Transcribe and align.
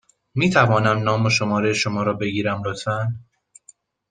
می 0.35 0.49
توانم 0.49 1.03
نام 1.03 1.25
و 1.25 1.29
شماره 1.29 1.73
شما 1.73 2.03
را 2.03 2.13
بگیرم، 2.13 2.61
لطفا؟ 2.65 3.15